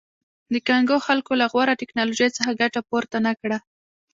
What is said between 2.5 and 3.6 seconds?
ګټه پورته نه کړه.